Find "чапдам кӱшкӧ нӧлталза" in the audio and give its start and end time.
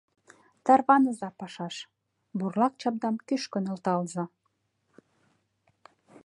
2.81-4.25